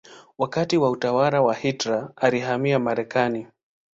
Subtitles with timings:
[0.37, 3.47] Wakati wa utawala wa Hitler alihamia Marekani.